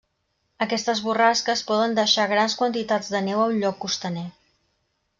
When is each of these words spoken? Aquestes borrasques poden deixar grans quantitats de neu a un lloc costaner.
Aquestes 0.65 1.01
borrasques 1.07 1.61
poden 1.69 1.95
deixar 2.01 2.27
grans 2.33 2.57
quantitats 2.63 3.13
de 3.17 3.25
neu 3.31 3.45
a 3.45 3.49
un 3.55 3.63
lloc 3.63 3.81
costaner. 3.87 4.29